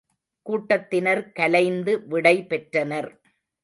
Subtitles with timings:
[0.45, 3.11] கூட்டத்தினர் கலைந்து விடை பெற்றனர்.